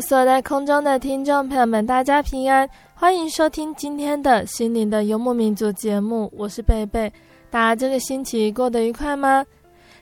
[0.00, 2.66] 所有在空中的听众朋友们，大家平安。
[2.94, 7.12] 欢迎收听今天的心灵的游牧民族节目，我是贝贝。
[7.50, 9.44] 大家这个星期过得愉快吗？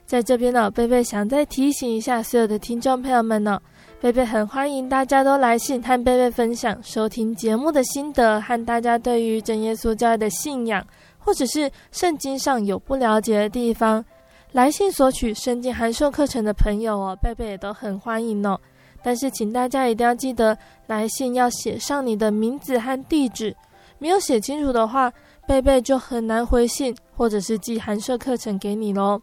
[0.07, 3.61] 在这边呢，贝贝想再提醒一下所有的听众朋友们呢，
[4.01, 10.87] 贝贝很欢迎大家都来信和贝贝分享收听节目的心得，和大家对于真耶稣教的信仰，
[11.19, 14.05] 或者是圣经上有不了解的地方，
[14.53, 18.57] 来信索取圣经函授课程的朋友哦，贝贝也都很欢迎哦。
[19.05, 23.55] 但是，请大家一定要记得，来信要写上你的名字和地址。
[23.99, 25.13] 没有写清楚的话，
[25.47, 29.21] 贝贝就很难回信，或者是寄函授课程给你喽。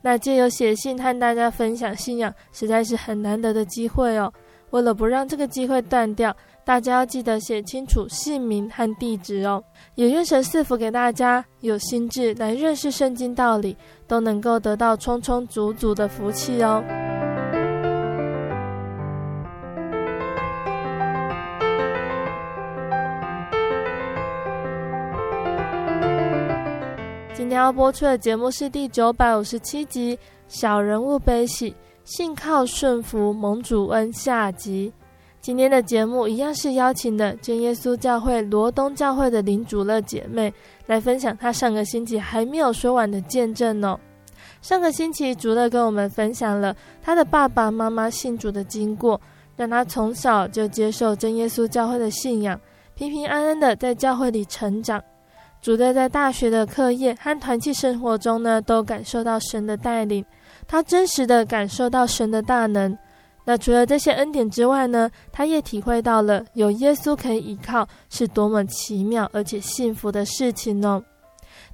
[0.00, 4.32] 那借由写信和大家分享信仰，实在是很难得的机会哦。
[4.70, 9.60] 为了不让这个机会断掉，大家要记得写清楚姓名和地址哦。
[9.96, 13.76] 也愿神赐福给大家，有心智来认识圣经道理，
[14.06, 16.84] 都能够得到充充足足的福气哦。
[27.46, 30.16] 今天要播出的节目是第九百五十七集
[30.48, 34.92] 《小人物悲喜，信靠顺服蒙主恩》下集。
[35.40, 40.52] 今天的节目一样是邀请的真耶稣教会罗东教会的林主乐姐妹
[40.86, 43.96] 来分享她上个星期还没有说完的见证哦。
[44.60, 49.20] 上个星期主乐跟我们分享了她的爸爸妈妈信主的经过，
[49.54, 52.60] 让她从小就接受真耶稣教会的信仰，
[52.96, 55.00] 平平安安的在教会里成长。
[55.60, 60.24] 主队在大学的课业和团契生活中呢，都感受到神的带领，
[60.68, 62.96] 他真实的感受到神的大能。
[63.44, 71.02] 那除了这些恩典之外呢，他也体会到了有耶稣可以依靠是多么奇妙而且幸福的事情呢。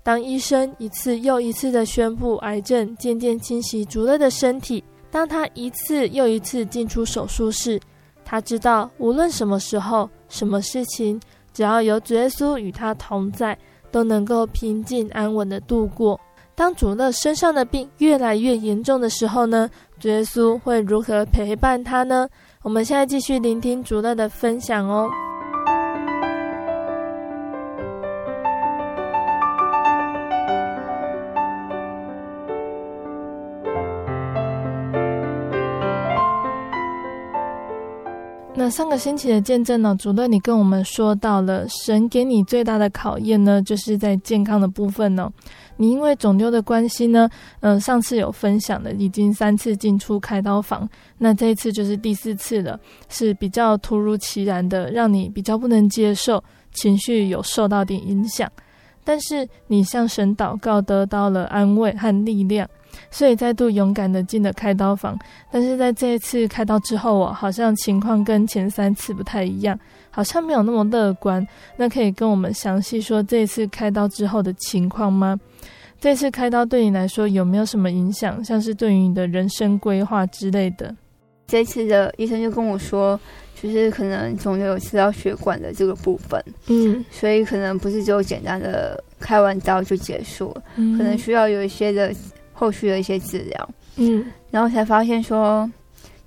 [0.03, 7.81] 当医生一次又一次的宣布癌症渐渐侵袭主乐的身体，当他一次又一次进出手术室，
[8.25, 11.21] 他知道无论什么时候、什么事情，
[11.53, 13.57] 只要有主耶稣与他同在。
[13.93, 16.19] 都能够平静安稳的度过。
[16.55, 19.71] 当主乐身上的病越来越严重的时候呢，
[20.01, 22.29] 主耶稣会如何陪伴他呢？
[22.63, 25.09] 我们现在继续聆听主乐的分享哦。
[38.73, 45.31] 上个星期的见证呢，主乐你跟我们说到了，神给你最大的考验呢，就是在健康的部分呢。
[45.77, 47.29] 你因为肿瘤的关系呢，
[47.61, 50.89] 嗯、呃，上次有分享的，已经三次进出开刀房，
[51.19, 58.51] 那这一次就是第四次了，是比较突如其来的，让你比较不能接受，情绪有受到点影响。
[59.05, 62.67] 但是你向神祷告，得到了安慰和力量。
[63.11, 65.19] 所以再度勇敢的进了开刀房，
[65.51, 69.79] 但是在这一次开刀之后，哦好像情况跟前三次不太一样，
[70.11, 71.47] 好像没有那么乐观。
[71.77, 75.39] 那可以跟我们详细说这一次开刀之后的情况吗？
[76.01, 78.43] 这次开刀对你来说有没有什么影响？
[78.45, 80.95] 像是对于你的人生规划之类的？
[81.47, 83.19] 这次的医生就跟我说，
[83.61, 92.15] 就是可能肿瘤有吃到血管的这个部分，嗯，所以可能不是只有简单的开完刀就结束了，嗯，可能需要有一些的。
[92.53, 95.71] 后续的一些治疗，嗯，然后才发现说，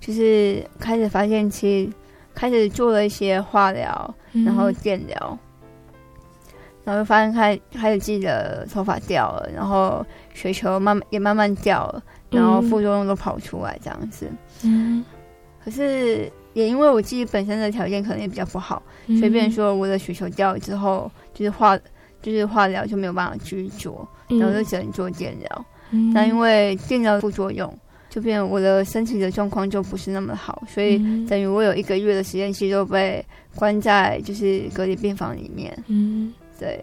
[0.00, 1.92] 就是开始发现其实
[2.34, 4.14] 开始做了一些化疗，
[4.44, 5.38] 然后电疗，嗯、
[6.84, 14.30] 然后就发现开开始自己的头发掉了，然后血球慢慢也慢慢掉了，然后副作用都跑出来这样子，
[14.62, 15.04] 嗯，
[15.64, 21.78] 可是也因为我自己本身的条件可能也比较不好，嗯、所以变说我的血球掉了之后，就是化
[22.22, 25.48] 就是化疗就没有办法继续做，然后就只能做电疗。
[25.58, 25.64] 嗯、
[26.12, 27.72] 那因为电疗副作用，
[28.08, 33.24] 就变我的身体的状况就不是那么好，所以等于我有一个月的时间其实都被
[33.54, 35.76] 关在就是隔离病房里面。
[35.86, 36.78] 嗯，对。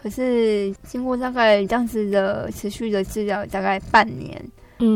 [0.00, 4.40] 可是经过大概这样子的持续的治疗，大概半年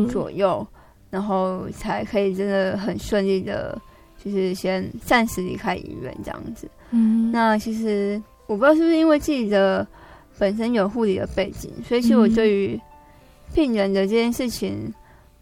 [0.09, 0.77] 左右，嗯、
[1.09, 3.77] 然后才可以真的很顺利的，
[4.23, 6.69] 就是先暂时离开医院这样子。
[6.91, 9.85] 嗯，那其实我不知道是不是因为自己的
[10.39, 12.79] 本身有护理的背景，所以其实我对于
[13.53, 14.93] 病人的这件事情，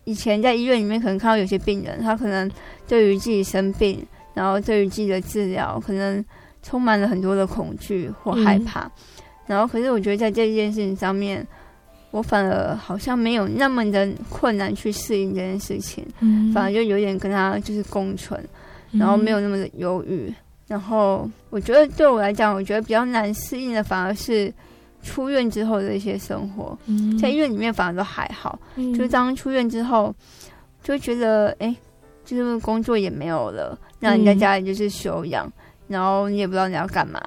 [0.03, 2.49] 以前在医院里面可能看到有些病人，他可能
[2.87, 6.23] 对于自己生病，然后对于自己的治疗，可能
[6.61, 8.81] 充满了很多的恐惧或害怕。
[8.81, 8.91] 嗯
[9.47, 11.45] 然后，可是我觉得在这件事情上面，
[12.11, 18.41] 我反而好像没有那么的困难去适应这件事情，嗯，反而就有点跟他就是共存，
[18.91, 20.33] 然后没有那么的忧郁。
[20.67, 24.53] 然后我觉得对我来讲，我觉得比较难适应的反而是
[25.01, 26.77] 出院之后的一些生活，
[27.19, 30.13] 在医院里面反而都还好，就是当出院之后，
[30.83, 31.75] 就会觉得哎，
[32.23, 35.51] 就是工作也没有了，那你在家里就是休养，
[35.87, 37.21] 然后你也不知道你要干嘛。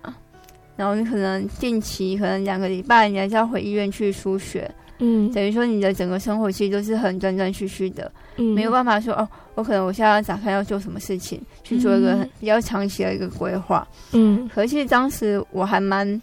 [0.77, 4.69] 然后你可能定期，可能两个礼拜，你还是要回医院去输血，
[4.99, 16.21] 嗯，等于说你的整个生活其实都是很断断续续的，嗯，没有办法说哦，我可能我现在要打算要做什么事情，去做一个比较长期的一个规划，嗯，可是当时我还蛮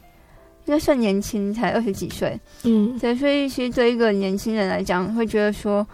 [0.65, 5.85] 应该算年轻，才二十几岁，嗯，对，所以其实对一个年轻人来讲，会觉得说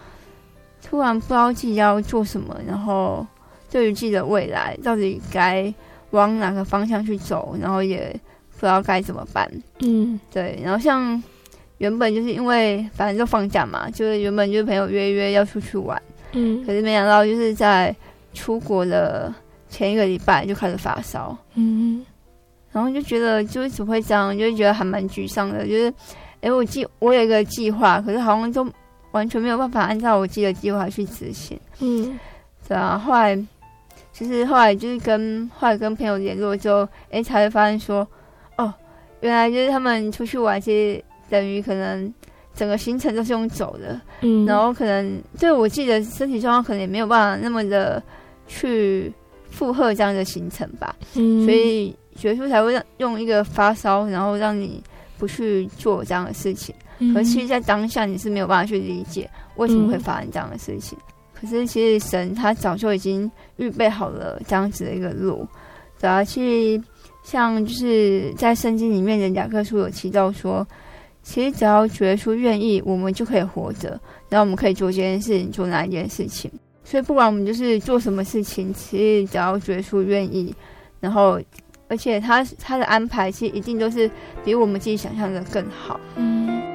[0.82, 3.26] 突然不知道自己要做什么，然后
[3.70, 5.72] 对于自己的未来到底该
[6.10, 8.18] 往哪个方向去走，然后也。
[8.60, 9.48] 不知道该怎么办，
[9.82, 11.22] 嗯，对，然后像
[11.76, 17.94] 原本就是因为反正就放假嘛，就是原本就是朋友约约要出去玩，嗯，可是没想到就是在
[18.34, 19.32] 出国的
[19.70, 22.04] 前一个礼拜就开始发烧，嗯，
[22.72, 25.92] 然后就觉得就是怎么会这样，就觉得还蛮沮丧的，就是，
[26.40, 28.66] 哎，我计我有一个计划，可是好像都
[29.12, 32.18] 完全没有办法按照我自己的计划去执行，嗯，
[32.66, 33.36] 对啊，后来
[34.12, 38.06] 其实后来就是跟后来跟朋友联络之后，哎，才会发现说。
[38.56, 38.72] 哦
[39.20, 42.14] 原来就是他们出去玩，其实等于可能
[42.54, 48.00] 整个行程都是用走的，嗯，然后可能对我自己的身体状况可能也没有办法那么的
[48.46, 49.12] 去
[49.50, 54.82] 负荷这样的行程吧，嗯，所以学术才会让用一个发烧，然后让你
[55.16, 56.74] 不去做这样的事情。
[56.98, 60.98] 嗯，可是其实，在当下你是没有办法去理解为什么会发生这样的事情。
[60.98, 65.46] 嗯，可是其实神他早就已经预备好了这样子的一个路，
[66.00, 66.82] 然后去。
[67.24, 70.66] 像就是在圣经里面的雅各书有提到说，
[71.22, 74.00] 其实只要主耶稣愿意，我们就可以活着，
[74.30, 76.50] 然后我们可以做这件事情，做哪一件事情。
[76.84, 80.54] 所以不管我们就是做什么事情，其实只要主耶稣愿意，
[81.00, 81.38] 然后
[81.88, 84.10] 而且他他的安排其实一定都是
[84.44, 85.98] 比我们自己想象的更好。
[86.16, 86.67] 嗯。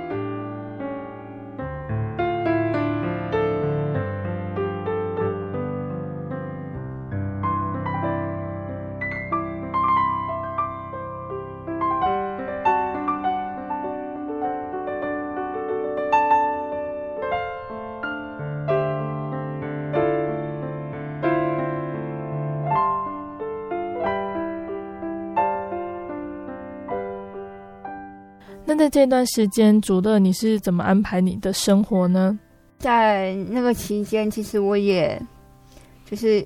[28.84, 32.38] 在这段时间，主乐，你是怎么安排你的生活呢？
[32.80, 35.18] 在那个期间，其实我也
[36.04, 36.46] 就是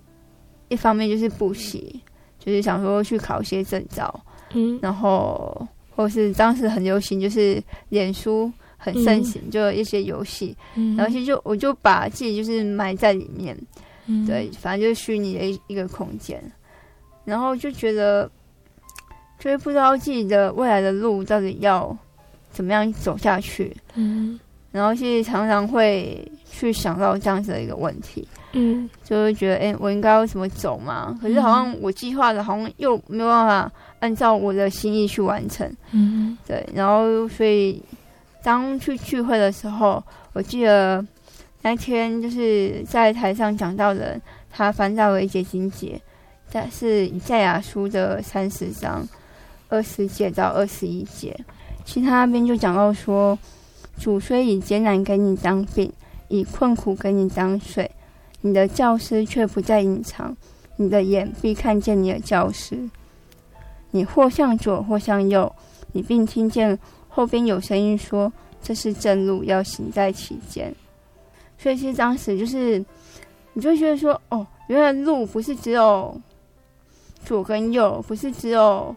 [0.67, 2.00] 一方面就是补习，
[2.38, 13.58] 就是想说去考一些证照，嗯，然后或是当时很流行，就是脸书很盛行，嗯、就一些游戏，嗯，然后其实就我就把自己就是埋在里面，
[14.06, 16.39] 嗯，对，反正就是虚拟的一一个空间，
[17.25, 18.29] 然后就觉得
[19.39, 21.98] 就是不知道自己的未来的路到底要。
[22.58, 23.72] 怎么样走下去？
[23.94, 24.40] 嗯，
[24.72, 31.16] 然后其实常常会去想到这样子的一个问题，嗯，就会觉得，哎，我应该要怎么走嘛？
[31.22, 36.68] 可是好像我计划的，好像又没有办法按照我的心意去完成，嗯，对。
[36.74, 37.80] 然后所以
[38.42, 41.06] 当去聚会的时候，我记得
[41.62, 46.02] 那天就是在台上讲到的，他翻到了一节经节，
[46.52, 49.08] 但是以赛亚书的三十章
[49.70, 51.38] 二十节到二十一节。
[51.88, 53.39] 其他那边就讲到说，
[53.98, 55.89] 主虽以艰难给你当饼，
[56.27, 57.89] 以困苦给你当水，
[58.41, 60.36] 你的教师却不再隐藏，
[60.75, 62.89] 你的眼必看见你的教师。
[63.91, 65.50] 你或向左，或向右，
[65.94, 66.77] 你并听见
[67.08, 70.75] 后边有声音说：“这是正路，要行在其间。”
[71.58, 72.84] 所以其实当时就是
[73.53, 76.20] 你就觉得说，哦，原来路不是只有
[77.24, 78.94] 左跟右，不是只有，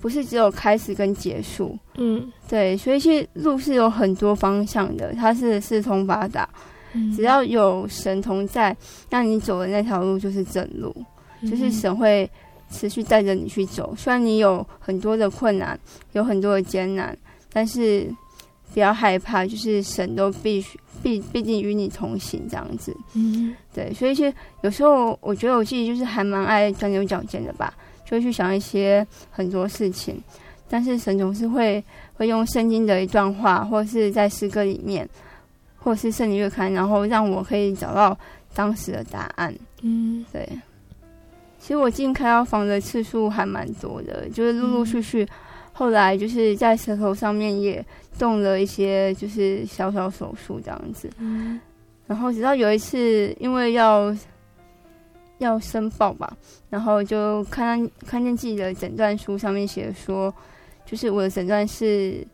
[0.00, 1.78] 不是只有开始跟结束。
[1.96, 6.48] 嗯，对，所以其实路是有很多方向的，它是四通八达。
[6.92, 8.76] 嗯，只要有神同在，
[9.10, 10.94] 那你走的那条路就是正路，
[11.42, 12.30] 嗯，就是神会
[12.70, 13.94] 持续带着你去走。
[13.96, 15.78] 虽然你有很多的困难，
[16.12, 17.16] 有很多的艰难，
[17.52, 18.08] 但是。
[18.74, 22.94] 不要害怕，就是神都必须必必定与你同行这样子。
[23.14, 27.72] 嗯，对，所以其实有时候我觉得我自己就是还蛮爱钻牛角尖的吧，
[28.08, 30.18] 就会去想一些很多事情。
[30.66, 31.82] 但是神总是会
[32.14, 35.06] 会用圣经的一段话，或是在诗歌里面，
[35.76, 38.18] 或是圣经月刊，然后让我可以找到
[38.54, 39.54] 当时的答案。
[39.82, 40.48] 嗯，对。
[41.58, 45.26] 其实我进开刀房的次数还蛮多的，就是陆陆续续。
[45.72, 47.84] 后来就是在舌头上面也
[48.18, 51.10] 动了一些，就是小小手术这样子。
[51.18, 51.60] 嗯。
[52.06, 54.14] 然后直到有一次，因为要
[55.38, 56.36] 要申报吧，
[56.70, 60.32] 然后就看看见自己的诊断书上面写说，
[60.84, 62.26] 就是我的诊断是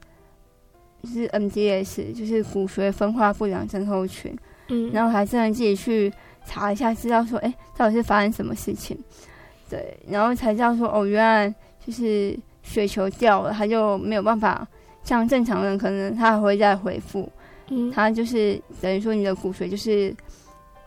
[1.04, 4.37] 是 MDS，就是骨髓分化不良症候群。
[4.68, 4.90] 嗯。
[4.92, 6.12] 然后还真的自己去
[6.46, 8.99] 查一下知道，说，哎，到底是发生什么事情？
[9.70, 9.96] 对。
[10.08, 11.54] 然后才知道说，哦，原来
[11.87, 12.38] 就是。
[12.66, 14.66] 血球掉了，他就没有办法
[15.02, 17.30] 像正常人，可能他还会再恢复。
[17.68, 20.16] 嗯，他就是等于说你的骨髓就是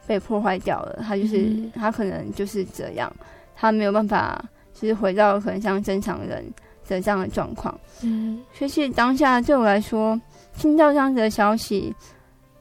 [0.08, 3.14] 被破坏掉了，他就是、嗯、他可能就是这样，
[3.56, 6.44] 他没有办法就是回到可能像正常人
[6.88, 7.78] 的这样的状况。
[8.02, 10.20] 嗯，所以其实当下对我来说，
[10.58, 11.94] 听到这样子的消息，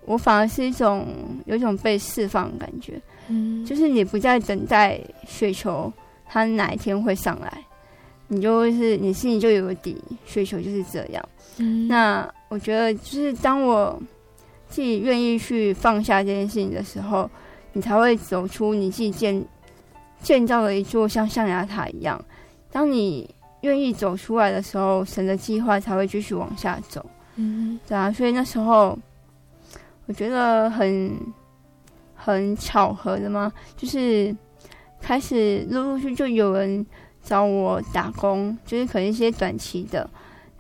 [0.05, 1.07] 我反而是一种
[1.45, 3.01] 有一种被释放的感觉。
[3.29, 5.93] 嗯，就是你不再等待雪球，
[6.27, 7.63] 它哪一天会上来。
[8.29, 11.25] 你就会是你心里就有个底，雪球就是这样。
[11.59, 13.97] 嗯，那我觉得就是当我
[14.69, 17.31] 自己愿意去放下这件事情的时候，
[17.73, 19.45] 你才会走出你自己建
[20.21, 22.23] 建造的一座像象牙塔一样。
[22.71, 23.29] 当你
[23.63, 27.05] 愿意走出来的时候，神的计划才会继续往下走。
[27.37, 28.99] 嗯，对啊，所以那时候
[30.07, 31.17] 我觉得很
[32.15, 34.35] 很巧合的嘛，就是
[35.01, 36.87] 开始陆陆续续就有人。
[37.27, 40.09] 找我打工，就是可能一些短期的，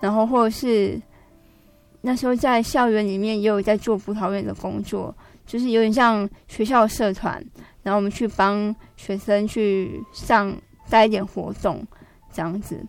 [0.01, 1.01] 然后或者是
[2.07, 5.13] 那时候在校园里面也有在做葡萄园的工作，
[5.45, 7.45] 就是有点像学校社团，
[7.83, 10.57] 然后我们去帮学生去上
[10.89, 11.85] 带一点活动
[12.33, 12.81] 这样子。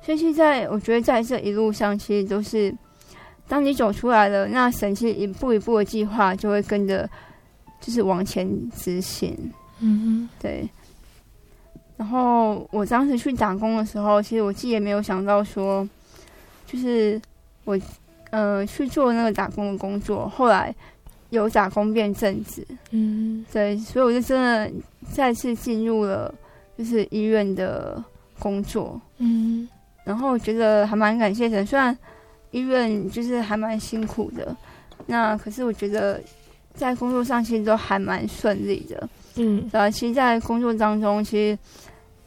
[0.00, 2.74] 所以现在我觉得在这一路上，其实都是
[3.46, 7.06] 当你走出来了，那神其实一步一步的计划就会跟着，
[7.78, 9.36] 就是往前执行。
[9.80, 10.66] 嗯哼，对。
[11.98, 15.86] 然后我当时去打工的时候，其实我自己也没有想到说，
[16.66, 17.20] 就是
[17.66, 17.78] 我，
[18.30, 20.74] 呃，去做那个打工的工作，后来
[21.28, 24.72] 由打工变正职，嗯，对，所以我就真的
[25.12, 26.34] 再次进入了
[26.78, 28.02] 就是医院的
[28.38, 29.68] 工作，嗯，
[30.04, 31.94] 然后我觉得还蛮感谢神，虽然
[32.52, 34.56] 医院就是还蛮辛苦的，
[35.04, 36.22] 那可是我觉得
[36.72, 39.08] 在工作上其实都还蛮顺利的。
[39.38, 41.58] 嗯，对啊，其实，在工作当中，其实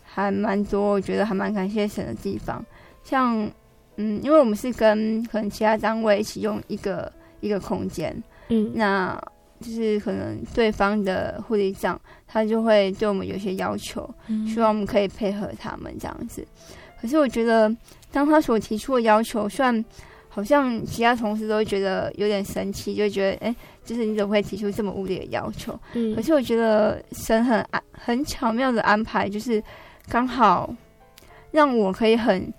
[0.04, 2.64] 还蛮多，我觉得还蛮感谢神的地方。
[3.04, 3.50] 像，
[4.00, 8.16] 嗯，因为我们是跟可能其他单位一起用一个一个空间，
[8.48, 9.22] 嗯，那
[9.60, 16.46] 就是可能对方的护理长他就会对我们有些要求，嗯，希望我们可以配合他们这样子。
[17.02, 17.70] 可是我觉得，
[18.12, 19.84] 当他所提出的要求，虽然
[20.28, 23.50] 好像其他同事都会觉得有点生气，就觉得哎。
[23.50, 23.56] 诶
[23.90, 25.74] 就是你怎么会提出这么无理的要求？
[25.94, 29.64] 嗯，可是我觉得神很安很巧妙的安排，就是
[30.08, 30.72] 刚好
[31.50, 32.54] 让我可以很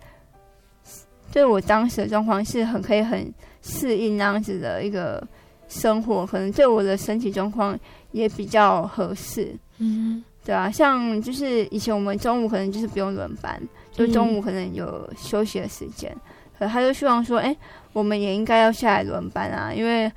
[1.32, 3.32] 对我当时的状况是很可以很
[3.62, 5.26] 适应那样子的一个
[5.68, 7.78] 生活，可能对我的身体状况
[8.12, 9.54] 也比较合适。
[9.78, 13.60] 嗯，对啊，像就是以前我们中午可能就是不用轮班，
[13.92, 16.20] 就中午可能有休息的时间，嗯，
[16.58, 17.56] 可他就希望说，哎，
[17.92, 20.10] 我们也应该要下来轮班啊，因为。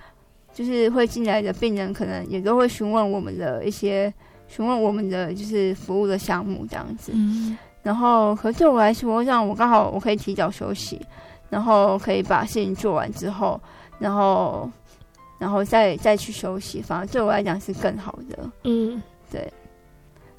[0.56, 4.14] 就是会进来的病人，可能也都会询问我们的一些，
[4.48, 7.12] 询问我们的就是服务的项目这样子。
[7.16, 7.58] 嗯。
[7.84, 11.00] 然后，可是对我来说，让我刚好我可以提早休息，
[11.50, 13.60] 然后可以把事情做完之后，
[14.00, 14.68] 然后，
[15.38, 18.50] 然后再再去休息，反而对我来讲是更好的。
[18.64, 19.52] 嗯，对。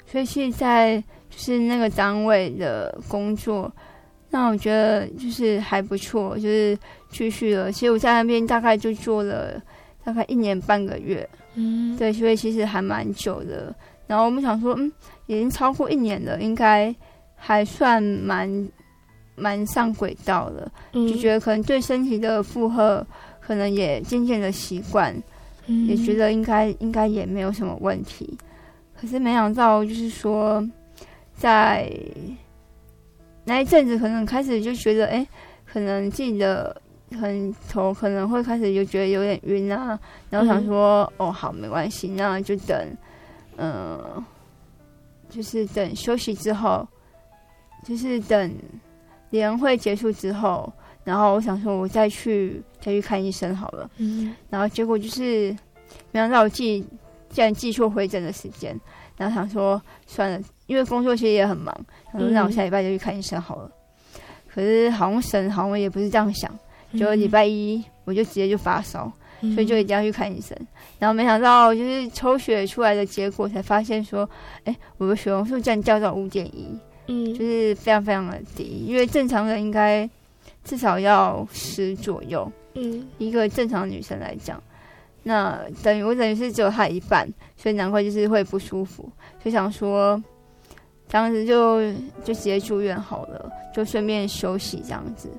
[0.05, 0.99] 所以现在
[1.29, 3.71] 就是那个单位的工作，
[4.29, 6.77] 那我觉得就是还不错，就是
[7.09, 7.71] 继续了。
[7.71, 9.61] 其实我在那边大概就做了。
[10.05, 13.75] 大概一年半个月，嗯，对，所以其实还蛮久的。
[14.05, 14.85] 然后我们想说，嗯，
[15.25, 16.95] 已经超过一年了，应该
[17.45, 18.69] 还算蛮
[19.35, 20.71] 蛮上轨道了。
[20.93, 23.05] 嗯，就觉得可能对身体的负荷，
[23.39, 25.15] 可能也渐渐的习惯。
[25.67, 28.35] 嗯，也觉得应该应该也没有什么问题。
[28.99, 30.67] 可是没想到，就是说，
[31.35, 31.91] 在
[33.43, 35.27] 那一阵子，可能开始就觉得，哎，
[35.65, 36.81] 可能自己的
[37.19, 39.99] 很头可能会开始就觉得有点晕啊。
[40.31, 42.75] 然后想说，嗯、哦，好，没关系，那就等，
[43.57, 44.25] 嗯、呃，
[45.29, 46.87] 就是等休息之后，
[47.85, 48.51] 就是等
[49.29, 50.69] 联会结束之后，
[51.05, 53.89] 然后我想说，我再去再去看医生好了。
[53.99, 55.55] 嗯，然后结果就是
[56.11, 56.85] 没想到我自己。
[57.27, 58.79] 竟然记错回诊的时间，
[59.17, 61.75] 然后想说算了，因为工作其实也很忙，
[62.13, 63.69] 然后那我下礼拜就去看医生好了。
[64.15, 66.49] 嗯、可是好像神好像也不是这样想，
[66.97, 69.11] 就礼拜一我就直接就发烧，
[69.41, 70.57] 嗯、所以就一定要去看医生。
[70.97, 74.29] 然后没想到就是抽血出来的结果才发现说，
[74.63, 80.09] 哎，我的血红素竟然掉到五点一，嗯，就是非常非常的低，因为正常人应该
[80.63, 84.61] 至少要十左右，嗯，一个正常女生来讲。
[85.23, 89.09] 那等于我等于是只有她一半，所以难怪就是会不舒服，
[89.43, 90.23] 就想说，
[91.09, 91.91] 当时就
[92.23, 95.29] 就直接住院好了，就顺便休息这样子。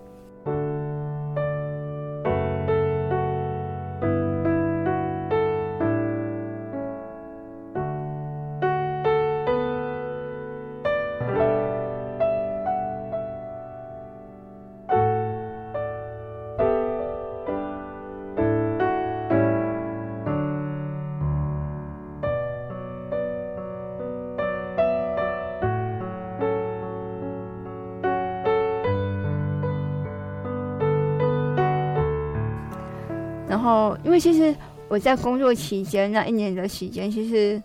[34.16, 34.54] 为其实
[34.88, 37.62] 我在工作期间那一年的时间，其实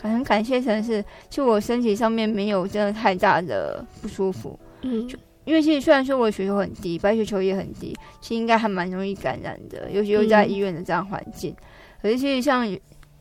[0.00, 4.56] 很感谢神是，就我身体上面没有真的太大的不舒服。
[4.82, 5.10] 嗯，
[5.44, 11.50] 因为其实虽然说我的血球很低，白血球也很低，其实应该还蛮容易感染的，尤其又在医院的这样环境。
[11.50, 11.64] 嗯、
[12.00, 12.64] 可是其实像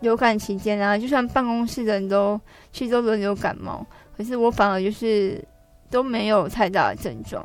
[0.02, 2.40] 流感期间啊，就算办公室的人都
[2.72, 3.84] 其实都轮流感冒，
[4.16, 5.44] 可是我反而就是
[5.90, 7.44] 都没有太大的症状，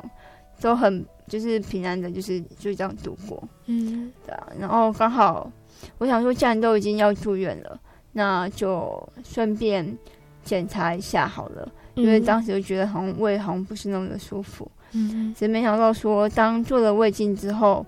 [0.61, 1.03] 都很。
[1.27, 3.41] 就是平安的，就是就这样度过。
[3.65, 4.47] 嗯，对啊。
[4.59, 5.51] 然后刚好，
[5.97, 7.79] 我想说，既然都已经要住院了，
[8.11, 9.97] 那就顺便
[10.43, 11.71] 检查一下好了。
[11.95, 14.69] 嗯、因为当时就觉得好像胃好像不是那么的舒服。
[14.91, 17.85] 嗯，只是没想到说，当做了胃镜之后，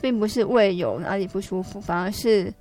[0.00, 2.52] 并不是胃有哪里不舒服，反而是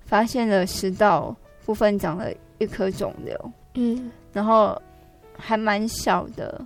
[0.00, 1.34] 发现了食道
[1.66, 3.52] 部分长了一颗肿瘤。
[3.74, 4.80] 嗯，然后
[5.36, 6.64] 还蛮小的。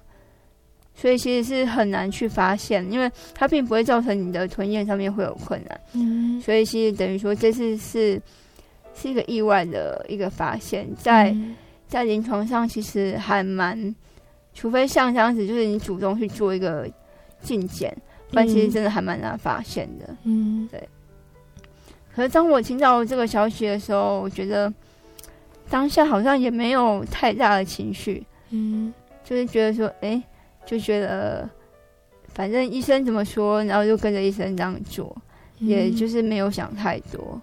[0.95, 5.81] 所以其实是很难去发现，因为它并不会造成你的吞咽上面会有困难。
[5.95, 8.21] 嗯，所以其实等于说这次是
[8.95, 11.57] 是一个意外的一个发现，在、嗯、
[11.89, 13.95] 在临床上其实还蛮，
[14.55, 16.89] 除非像这样子，就是你主动去做一个
[17.41, 17.97] 镜检，
[18.31, 20.15] 不然其实真的还蛮难发现的。
[20.25, 20.89] 嗯，对。
[22.15, 24.73] 可是当我听到这个消息的时候，我觉得
[25.71, 28.23] 当下好像也没有太大的情绪。
[28.51, 28.93] 嗯，
[29.25, 30.23] 就是觉得说，哎、欸。
[30.65, 31.49] 就觉得，
[32.29, 35.15] 反正医生怎么说，然后就跟着医生这样做，
[35.61, 37.41] 嗯、也就是没有想太多，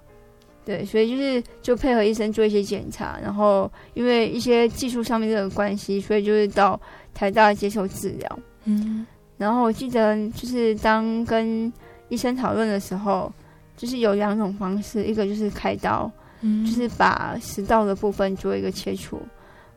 [0.65, 6.79] 对，所以就是就配合医生做一些检查，然后因为一些技术上面的关系，所以就是到
[7.13, 8.39] 台大接受治疗。
[8.65, 9.05] 嗯，
[9.37, 11.71] 然后我记得就是当跟
[12.09, 13.31] 医生讨论的时候，
[13.77, 19.19] 就是有两种方式，一个就是开刀，嗯，就是把食道的部分做一个切除，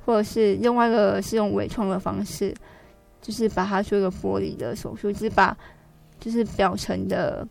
[0.04, 2.54] 或者是另外一个是用微创的方式。
[3.22, 5.56] 就是把它做一个剥离的手术，就是把
[6.18, 7.46] 就是表层的，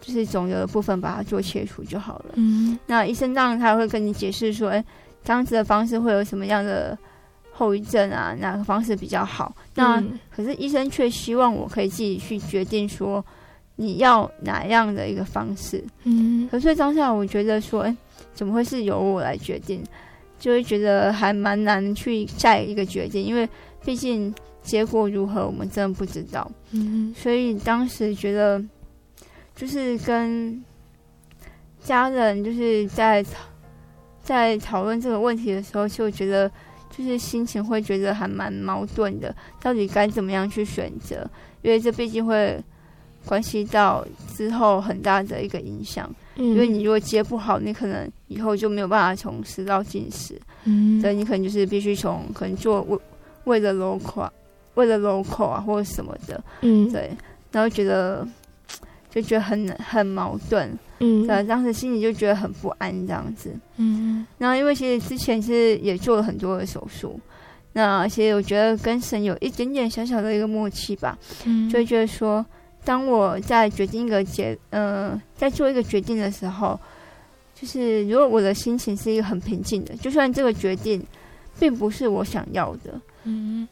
[0.00, 2.34] 就是肿瘤的部分把它做切除就好了。
[2.34, 4.84] 嗯，那医生当然他会跟你解释说，哎，
[5.24, 6.96] 这样子的方式会有什么样的
[7.50, 8.36] 后遗症啊？
[8.38, 9.54] 哪个方式比较好？
[9.74, 13.24] 那、嗯、可是医生却希望我可以自己去决定说
[13.76, 15.82] 你要哪样的一个方式。
[16.04, 17.96] 嗯，可是当下我觉得说，哎，
[18.34, 19.82] 怎么会是由我来决定？
[20.38, 23.48] 就会觉得还蛮难去下一个决定，因为
[23.84, 24.34] 毕竟。
[24.62, 26.50] 结果如何，我们真的不知道。
[26.70, 28.62] 嗯，所以当时觉得，
[29.54, 30.62] 就是跟
[31.80, 33.24] 家人就是在
[34.22, 36.50] 在讨论这个问题的时候，就觉得
[36.96, 41.28] 就是心情会觉得还蛮矛盾的，到底该怎么样去选择？
[41.62, 42.62] 因为这毕竟会
[43.26, 46.08] 关系到之后很大的一个影响。
[46.36, 50.40] 嗯，因为你如果接不好，你可能以后就没有办法从食道进食。
[50.64, 52.98] 嗯，所以你可能就是必须从可能做胃
[53.44, 54.30] 胃的瘘块。
[54.74, 57.10] 为了 local 啊，或者什么的，嗯，对，
[57.50, 58.26] 然后觉得
[59.10, 67.20] 就觉得很很矛盾，嗯，对，当时心里就觉得很不安这样子，嗯，然后因为其实之前是也做了很多的手术，
[67.74, 72.44] 那其实我觉得跟神有一点点小小的一个默契吧，嗯，就会觉得说，
[72.84, 76.78] 当我在决定一个决，嗯、呃，在做一个决定的时候，
[77.54, 81.04] 就是如果我的心情是一个很平静的，就算这个决定
[81.58, 83.68] 并不是我想要的，嗯，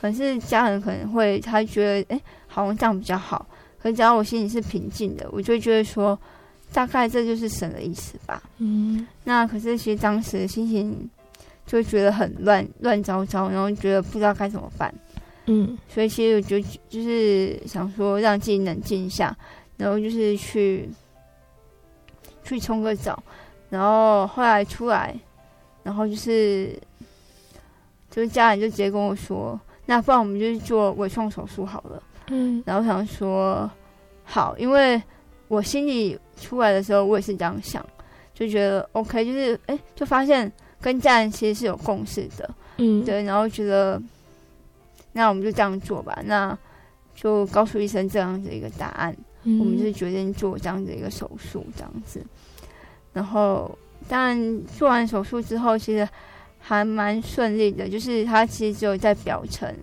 [0.00, 3.46] 可是家人可能会他觉得，哎，好像这样比较好。
[3.80, 6.18] 可是只要我心里是平静的，我就会觉得说，
[6.72, 8.42] 大概这就是神的意思吧。
[8.58, 11.08] 嗯，那可是其实当时的心情
[11.66, 14.92] 就会觉得很乱乱糟糟，然后觉得不知道该怎么办。
[15.46, 19.36] 嗯，所以其实我就就是想说，让自己冷静一下，
[19.76, 20.88] 然后就是去
[22.44, 23.22] 去冲个澡，
[23.70, 25.16] 然后后来出来，
[25.82, 26.76] 然后就是
[28.10, 29.58] 就是家人就直接跟我说，
[29.90, 32.02] 那不然我们就去做微创手术好了。
[32.28, 33.68] 嗯，然后想说
[34.22, 35.02] 好，因为
[35.48, 37.82] 我心里出来的时候，我也是这样想，
[38.34, 43.98] 就觉得 OK，就是哎，就发现跟家人其实是有共识的，嗯，对，然后觉得
[45.12, 46.56] 那我们就这样做吧，那
[47.14, 52.22] 就告诉医生这样子一个答案，嗯，我们就决定做这样子一个手术，这样子，
[53.14, 56.06] 然后但做完手术之后，其实
[56.68, 59.74] 还蛮顺利的，就是它其实只有在表层。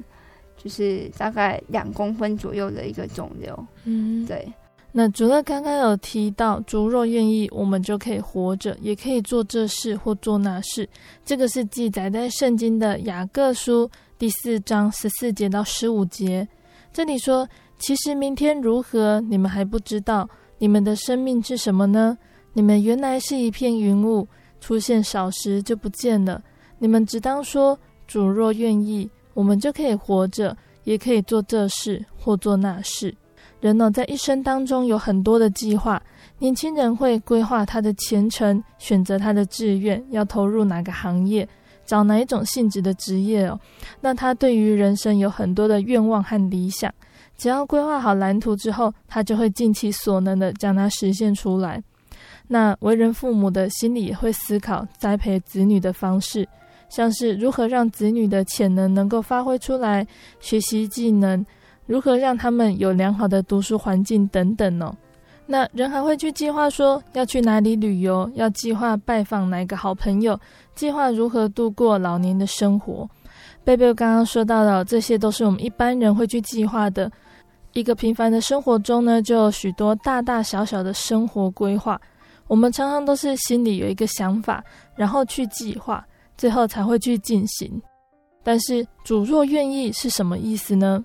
[0.55, 4.51] 就是大概两公分左右的一个肿瘤，嗯，对。
[4.91, 10.89] 那主任刚刚有提到，主若愿意，我们就可以活着，也可以做这事或做那事。
[11.23, 16.47] 这个是记载在圣经的雅各书第四章十四节到十五节。
[16.91, 20.27] 这里说：“其实明天如何，你们还不知道。
[20.57, 22.17] 你们的生命是什么呢？
[22.53, 24.27] 你们原来是一片云雾，
[24.59, 26.41] 出现少时就不见了。
[26.77, 33.13] 你们只当说：主若愿意。”我们就可以活着，也可以做这事或做那事。
[33.59, 36.01] 人呢，在一生当中有很多的计划。
[36.39, 41.45] 年轻人会规划他的前程，选择他的志愿，要投入哪个行业，
[41.85, 43.59] 找哪一种性质的职业哦。
[43.99, 46.89] 那他对于人生有很多的愿望和理想。
[47.37, 51.83] 只要规划好蓝图之后，他就会尽其所能的将它实现出来。
[52.47, 56.47] 那为人父母的心里也会思考栽培子女的方式。
[56.89, 60.05] 像是如何让子女的潜能能够发挥出来，
[60.39, 61.45] 学习技能，
[61.85, 64.95] 如何让他们有良好的读书环境等等哦。
[65.47, 70.39] 那人还会去计划说要去哪里旅游，要计划拜访哪个好朋友，
[70.73, 73.07] 计划如何度过老年的生活。
[73.63, 77.11] 贝贝刚刚说到的，这些都是我们一般人会去计划的。
[77.73, 81.99] 一个平凡的生活中呢，就有许多大大小小的生活规划。
[82.47, 84.63] 我们常常都是心里有一个想法，
[84.95, 86.05] 然后去计划。
[86.37, 87.81] 最后才会去进行，
[88.43, 91.03] 但是主若愿意是什么意思呢？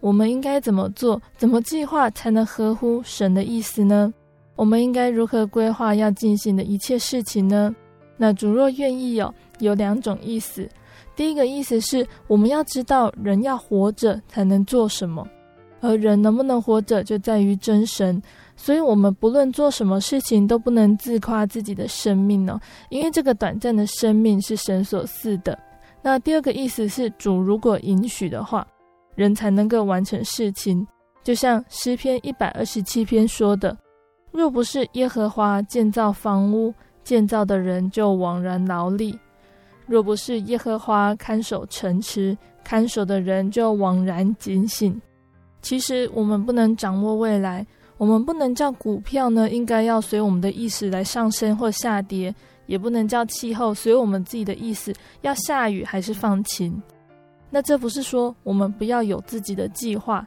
[0.00, 4.12] 我们应该怎么做、怎么计划才能合乎神的意思呢？
[4.56, 7.74] 我们应该如何规划要进行的一切事情呢？
[8.16, 10.68] 那主若愿意有有两种意思，
[11.16, 15.26] 第一个意思是我们要知道人要活着才能做什么，
[15.80, 18.22] 而人能不能活着就在于真神。
[18.56, 25.58] 所以，我们不论做什么事情，都不能自夸自己的生命哦，因为这个短暂的生命是神所赐的。
[26.00, 28.66] 那第二个意思是，主如果允许的话，
[29.16, 30.86] 人才能够完成事情。
[31.22, 33.76] 就像诗篇一百二十七篇说的
[34.30, 39.18] ：“若不是耶和华建造房屋，建造的人就枉然劳力；
[39.86, 45.00] 若不是耶和华看守城池，看守的人就枉然警醒。”
[45.62, 47.66] 其实，我们不能掌握未来。
[47.96, 52.34] 我们不能叫股票呢，应该要随我们的意识来上升或下跌，
[52.66, 56.82] 也不能叫气候随我们自己的意思要下雨还是放晴。
[57.50, 60.26] 那这不是说我们不要有自己的计划，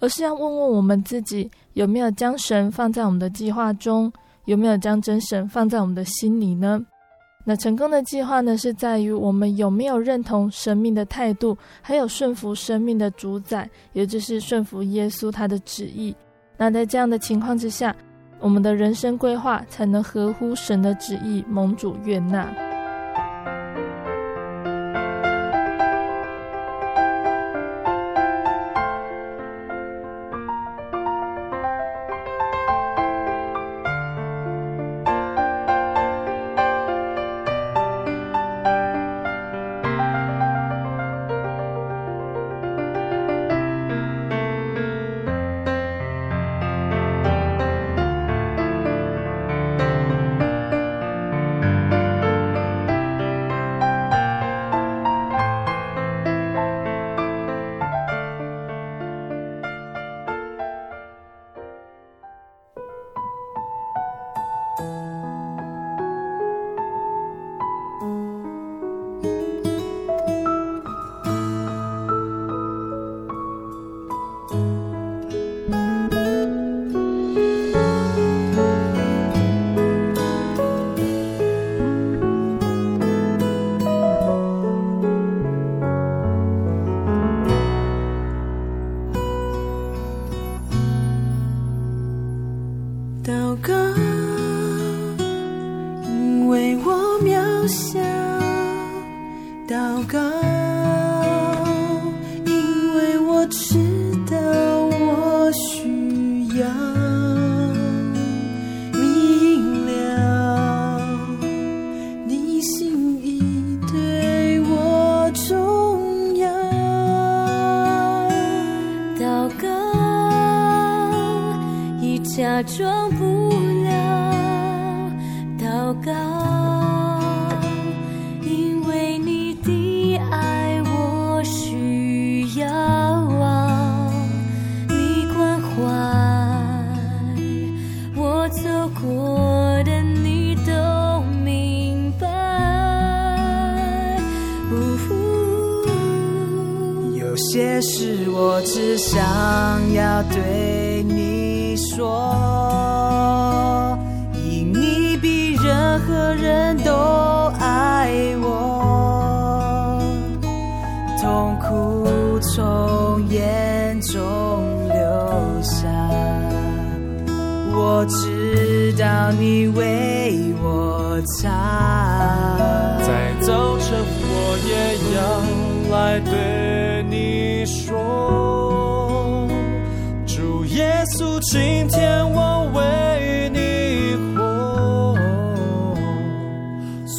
[0.00, 4.10] 而是要问问我们自己有没有将神放在我们的计划中，
[4.46, 6.80] 有没有将真神放在我们的心里呢？
[7.44, 16.14] 那成功的计划呢，是在于我们有没有认同生命的态度，还有顺服生命的主宰，也就是顺服耶稣他的旨意。
[16.62, 17.92] 那在这样的情况之下，
[18.38, 22.71] 我们的人生规划才能合乎神的旨意，蒙主悦纳。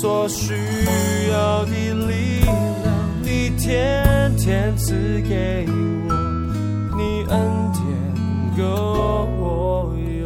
[0.03, 0.53] 所需
[1.31, 2.53] 要的力量，
[3.21, 5.73] 你天天赐给我，
[6.97, 7.39] 你恩
[7.71, 7.81] 典
[8.57, 8.63] 够
[9.39, 10.21] 我用。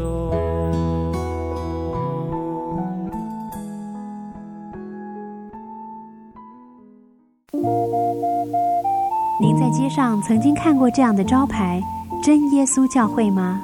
[9.40, 11.80] 您在街上曾经看过这样的招牌
[12.26, 13.62] “真耶稣教会”吗？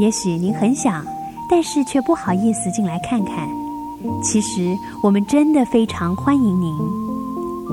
[0.00, 1.06] 也许您很想，
[1.48, 3.48] 但是却不好意思进来看看。
[4.22, 6.74] 其实我们真的非常欢迎您。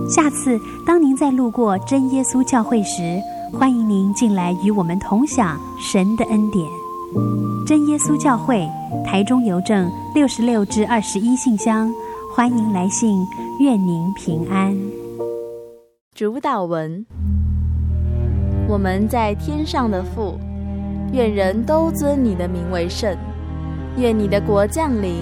[0.09, 3.19] 下次当您再路过真耶稣教会时，
[3.51, 6.67] 欢迎您进来与我们同享神的恩典。
[7.65, 8.67] 真耶稣教会，
[9.05, 11.93] 台中邮政六十六至二十一信箱，
[12.35, 13.25] 欢迎来信，
[13.59, 14.75] 愿您平安。
[16.15, 17.05] 主祷文。
[18.67, 20.39] 我们在天上的父，
[21.11, 23.15] 愿人都尊你的名为圣。
[23.97, 25.21] 愿你的国降临，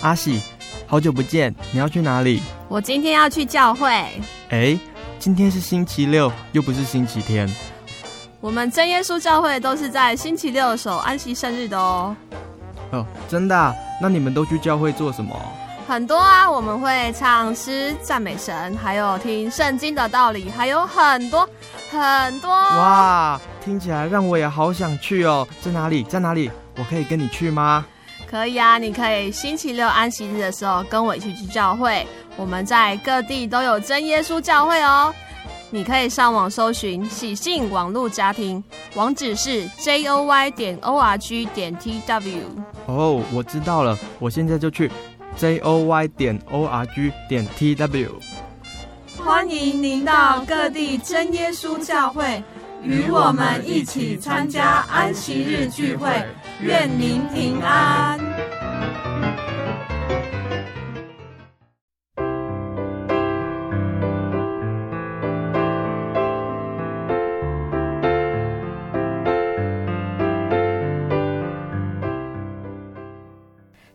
[0.00, 0.40] 阿喜，
[0.86, 2.40] 好久不见，你要去哪里？
[2.68, 3.90] 我今天要去教会。
[4.50, 4.78] 哎，
[5.18, 7.52] 今天是星期六，又不是星期天。
[8.40, 12.14] 我们真耶稣教会都是在星期六守安息圣日的哦。
[12.92, 13.74] 哦，真的啊？
[14.00, 15.34] 那你们都去教会做什么？
[15.88, 21.48] 很多啊，我们会唱诗赞美神，还有听圣经的道理，还有很多
[21.90, 22.50] 很多。
[22.50, 25.48] 哇，听起来让我也好想去哦。
[25.60, 26.04] 在哪里？
[26.04, 26.48] 在哪里？
[26.76, 27.84] 我可以跟你去吗？
[28.30, 32.06] 可以啊，你可以星期六安息日的时候跟我一起去教会。
[32.36, 35.14] 我们在各地都有真耶稣教会哦。
[35.70, 38.62] 你可以上网搜寻喜信网络家庭，
[38.94, 42.40] 网址是 j o y 点 o r g 点 t w。
[42.86, 44.90] 哦，我知道了，我现在就去
[45.36, 48.08] j o y 点 o r g 点 t w。
[49.16, 52.42] 欢迎您到各地真耶稣教会。
[52.80, 56.08] 与我们一起参加安息日聚会，
[56.60, 58.18] 愿您平安。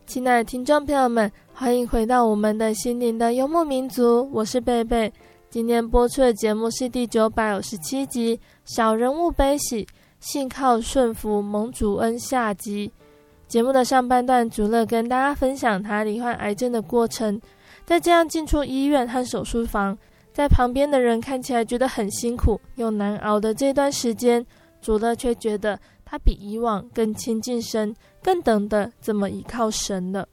[0.06, 5.12] 亲爱的听众朋友们，欢迎回到我们的心灵的游牧民族，我是贝贝。
[5.50, 9.86] 今天播出的节目是第九百五十七集《小人物悲喜，
[10.24, 12.90] 信靠顺服蒙主恩》下集。
[13.46, 17.38] 节目的上半段，主乐跟大家分享他罹患癌症的过程，
[17.84, 19.96] 在这样进出医院和手术房，
[20.32, 24.44] 在旁边的人看起来觉得很辛苦又难熬的这段时间，
[24.80, 30.26] 主乐却觉得他比以往更亲近神，更懂得怎么依靠神了。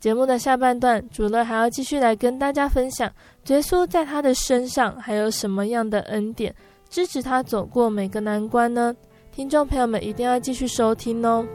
[0.00, 3.08] 节目的下半段，主乐还要继续来跟大家分享，
[3.46, 6.52] 耶稣在他的身上还有什么样的恩典，
[6.90, 8.92] 支持他走过每个难关呢？
[9.38, 11.46] 听众朋友们一定要继续收听哦。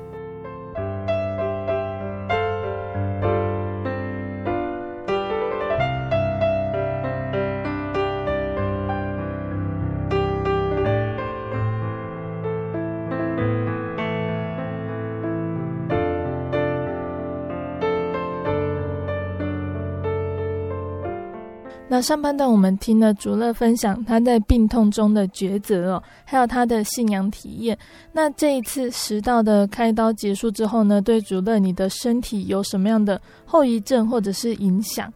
[21.96, 27.78] 那上半段我们听了主乐分享他在病痛中的抉择哦，还有他的信仰体验。
[28.12, 35.14] 那这一次食道的开刀结束之后呢，对主乐你的身体有什么样的后遗症或者是影响？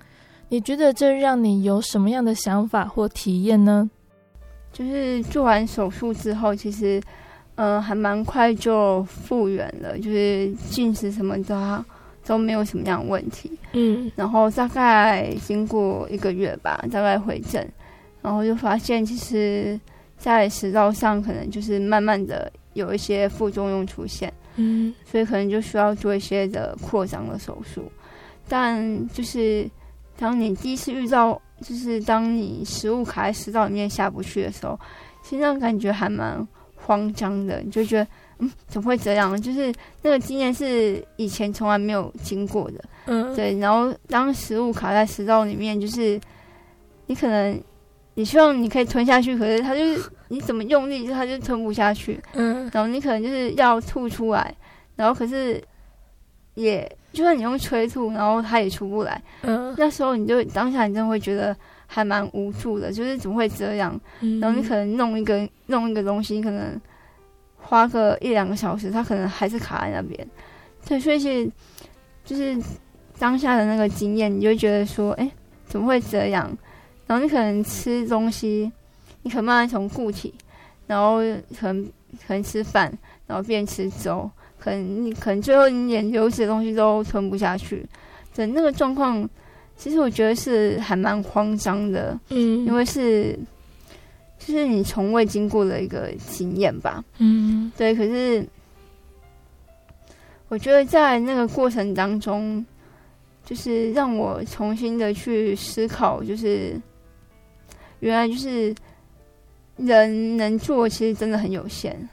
[0.50, 3.90] 你觉得这让你有什么样的想法或体验呢？
[4.72, 7.02] 就是做完手术之后，其实
[7.56, 11.84] 嗯、呃、还蛮快就复原了，就是进食什么的。
[12.28, 17.66] 都没有什么样的问题，嗯，然后大概经过一个月吧，大概回诊，
[18.22, 19.80] 然后就发现其实，
[20.18, 27.90] 在食道上可能就是慢慢的有一些副作用出现，嗯，所以可能就需要做一些的扩张的手术，
[28.50, 29.66] 但就是
[30.18, 34.78] 当你第一次遇到，就是当你食物卡在食道里面下不去的时候，
[35.24, 38.08] 其实那种感觉还蛮慌张的，你就觉得。
[38.40, 39.40] 嗯，怎么会这样？
[39.42, 42.84] 就是那个经验是以前从来没有经过的。
[43.06, 43.58] 嗯，对。
[43.58, 46.20] 然后当食物卡在食道里面，就是
[47.08, 47.60] 你可能
[48.14, 52.20] 你希望你可以吞下去，可是它就是你怎么用力，它就吞不下去。
[52.34, 54.54] 嗯，然后你可能就是要吐出来，
[54.96, 55.60] 然后可是
[56.54, 59.22] 也就算你用催吐，然后它也出不来。
[59.42, 61.56] 嗯，那时候你就当下你真的会觉得
[61.88, 64.00] 还蛮无助的，就是怎么会这样？
[64.20, 66.80] 嗯，然后你可能弄一个弄一个东西，可能。
[67.68, 70.28] 花个一两个小时，他可能还是卡在那边。
[70.86, 71.50] 对，所以是
[72.24, 72.58] 就是
[73.20, 75.30] 当下的那个经验，你就觉得说，哎，
[75.66, 76.50] 怎么会这样？
[77.06, 78.72] 然后你可能吃东西，
[79.24, 80.34] 你可能慢慢从固体，
[80.88, 81.18] 然后
[81.60, 81.86] 可能
[82.26, 82.92] 可能吃饭，
[83.26, 87.86] 然后变吃粥，可能你可能最后你连流质的东西都吞不下去。
[88.34, 89.30] 对，那个状况，
[89.76, 93.38] 其实我觉得是还蛮慌张的，嗯，因为是。
[94.48, 97.94] 就是你从未经过的一个经验吧，嗯，对。
[97.94, 98.48] 可是
[100.48, 102.66] 我觉得在那个过程当中，
[103.44, 106.80] 就是让我重新的去思考，就是
[108.00, 108.74] 原来就是
[109.76, 112.08] 人能做其实真的很有限。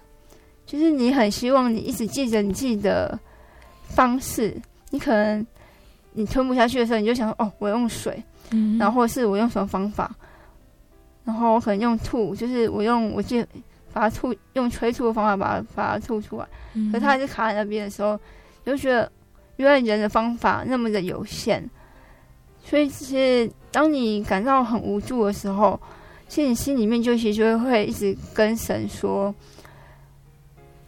[0.66, 3.16] 就是你很希望你一直记着你自己的
[3.84, 5.46] 方式，你可能
[6.14, 8.20] 你吞不下去的时候，你就想哦，我用水，
[8.50, 10.12] 嗯，然后或者是我用什么方法。
[11.24, 13.44] 然后我可能用吐，就是我用我记
[13.92, 16.46] 把它吐，用催吐的方法把它把它吐出来。
[16.74, 18.18] 嗯、可是它还是卡在那边的时候，
[18.64, 19.10] 就觉得
[19.56, 21.68] 原来人的方法那么的有限。
[22.62, 25.80] 所以其实当你感到很无助的时候，
[26.28, 29.34] 其实你心里面就其实就会一直跟神说，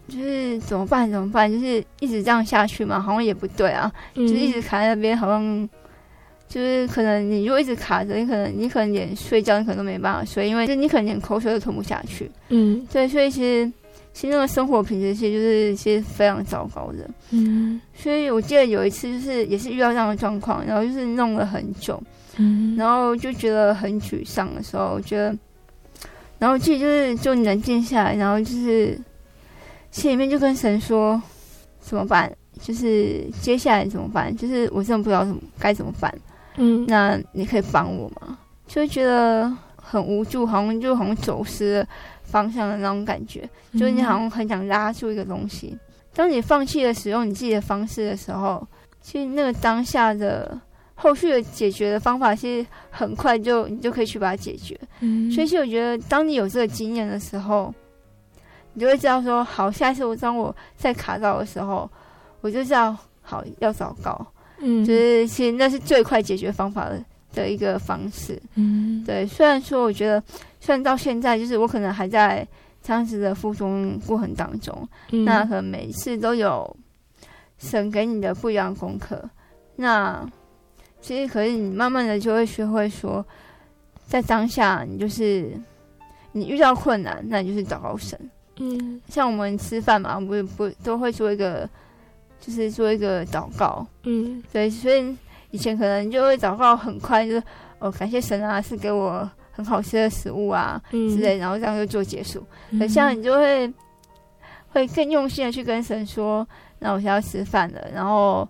[0.08, 1.50] 就是怎么办怎么办？
[1.50, 5.68] 就是一直这样下去嘛，好像也不对啊，嗯、就是一直卡在那边，好像。
[6.48, 12.30] 就是可能你如果一直卡着，你可能你可能连睡觉你可能都没办法睡，因为就你可能连口水都吞不下去。
[12.48, 13.70] 嗯，对，所以其实
[14.12, 17.10] 其实那个生活品质其实就是其实非常糟糕的。
[17.30, 22.00] 嗯，所以我记得有一次就是也是遇到这样的状况，然后就是弄了很久，
[22.36, 25.36] 嗯，然后就觉得很沮丧的时候，我觉得，
[26.38, 28.98] 然后自己就是就冷静下来，然后就是
[29.90, 31.20] 心里面就跟神说
[31.80, 32.32] 怎么办？
[32.58, 34.34] 就是接下来怎么办？
[34.34, 36.14] 就是我真的不知道怎么该怎么办。
[36.56, 38.38] 嗯，那你可以帮我吗？
[38.66, 41.88] 就会觉得很无助，好像就好像走失了
[42.24, 45.78] 方向的那种感觉，嗯、就是你好像很想拉住一个东西。
[46.12, 48.66] 当你放弃了使用你自己的方式的时候，
[49.00, 50.58] 其实那个当下的
[50.94, 54.78] 后续的解决的方法，其实很快就你就可以去把它解决。
[55.00, 57.72] 嗯，所以其实我觉得，当你有这个经验的时候，
[58.72, 61.88] 你就会知道说，好，下一次我当我再卡到的时候，
[62.40, 64.26] 我就知道好要祷告。
[64.58, 67.04] 嗯，就是其实那是最快解决方法的
[67.34, 68.40] 的一个方式。
[68.54, 69.26] 嗯，对。
[69.26, 70.22] 虽然说，我觉得，
[70.60, 72.46] 虽然到现在，就是我可能还在
[72.82, 76.76] 这样子的附中过程当中，嗯、那可能每一次都有
[77.58, 79.28] 神给你的不一样的功课。
[79.76, 80.26] 那
[81.00, 83.24] 其实，可是你慢慢的就会学会说，
[84.06, 85.52] 在当下，你就是
[86.32, 88.18] 你遇到困难，那你就是祷告神。
[88.58, 91.68] 嗯，像我们吃饭嘛，不不都会做一个。
[92.46, 95.16] 就是做一个祷告，嗯，对，所以
[95.50, 97.42] 以前可能就会祷告很快，就是
[97.80, 102.46] 哦，感谢神啊，是给我很好吃的食物啊，嗯，之类，然后这样就做结束。
[102.70, 103.72] 嗯，可像你就会
[104.68, 106.46] 会更用心的去跟神说，
[106.78, 108.48] 那我现在要吃饭了，然后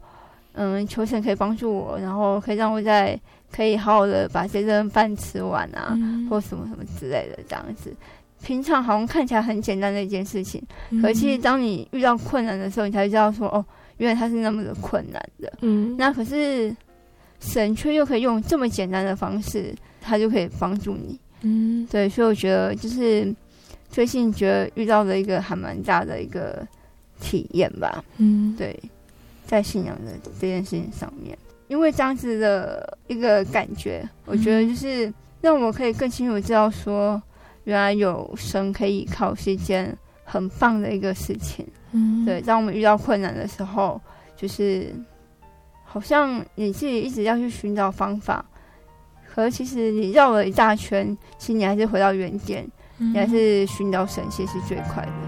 [0.52, 3.18] 嗯，求神可以帮助我，然后可以让我在
[3.50, 7.96] 可以好好的把这顿饭吃完啊，嗯，或什么什么之类的这样子。
[8.42, 13.64] 平常好像看起来很简单的一件事情，嗯、可其实当你遇到困难的时候，你才知道说哦，
[13.98, 15.52] 原来它是那么的困难的。
[15.62, 16.74] 嗯，那可是
[17.40, 21.18] 神却又可以用这么简单的方式，他就可以帮助你。
[21.42, 23.34] 嗯，对，所以我觉得就是
[23.90, 26.66] 最近觉得遇到的一个还蛮大的一个
[27.20, 28.02] 体验吧。
[28.16, 28.78] 嗯，对，
[29.46, 31.36] 在信仰的这件事情上面。
[31.68, 37.20] 因为这样子的一个感觉，我觉得就是让我们可以更清楚知道说，
[37.64, 41.66] 原来有神可以依靠是一件很棒的一个事情。
[41.92, 43.98] 嗯，对，当我们遇到困难的时候，
[44.36, 44.92] 就是
[45.84, 48.44] 好像你自己一直要去寻找方法，
[49.32, 52.68] 可是其实你绕了一大圈，其实你还是回到原点，
[52.98, 55.25] 你还是寻找神，其实是最快的。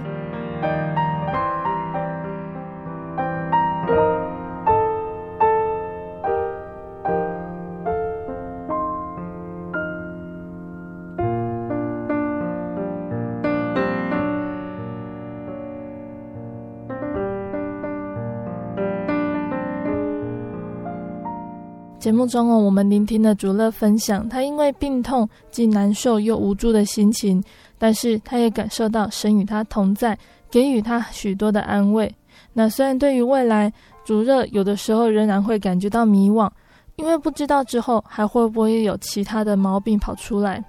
[22.09, 27.45] 节目中哦，我们聆听了主乐分享，他因为病痛既难受又无助的心情，
[27.77, 30.19] 但是他也感受到神与他同在，
[30.51, 32.11] 给予他许多的安慰。
[32.55, 33.71] 那虽然对于未来，
[34.07, 36.51] 主乐有的时候仍然会感觉到迷惘，
[36.97, 40.65] 因为不知道之后还会不会有其他的毛病跑出来。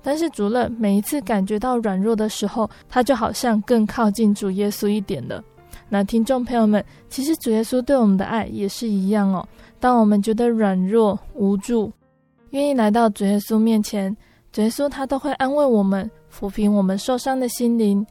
[0.00, 5.42] 但是主乐每一次感觉到软弱的时候，他就好像更靠近主耶稣一点了。
[5.88, 9.46] 那听众朋友们，其实主耶稣对我们的爱也是一样哦。
[9.80, 11.90] 当我们觉得软弱无助，
[12.50, 14.14] 愿意来到主耶稣面前，
[14.52, 18.06] 主耶稣他都会安慰我们，抚平我们受伤的心灵。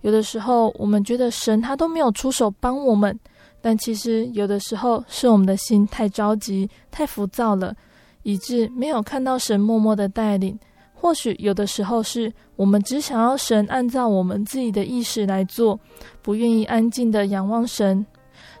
[0.00, 3.16] 有的时候，我们觉得神他都没有出手帮我们，
[3.60, 7.74] 但其实有的时候是我们的心太着急、太浮躁了，
[8.22, 10.58] 以致没有看到神默默的带领。
[11.00, 15.80] 或许有的时候是我们只想要神按照我们自己的意识来做，
[16.20, 18.04] 不愿意安静的仰望神。